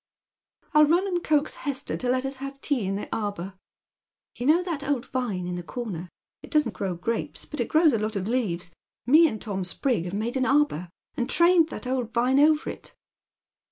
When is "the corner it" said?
5.53-6.49